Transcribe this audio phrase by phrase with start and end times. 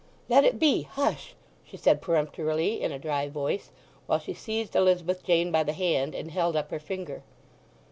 [0.29, 3.69] "Let it be—hush!" she said peremptorily, in a dry voice,
[4.07, 7.21] while she seized Elizabeth Jane by the hand, and held up her finger.